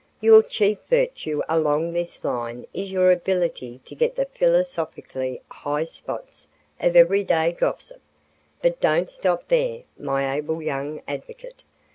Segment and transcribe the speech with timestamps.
[0.19, 6.49] Your chief virtue along this line is your ability to get the philosophical high spots
[6.79, 8.01] of every day gossip.
[8.63, 11.61] But don't stop there, my able young advocate.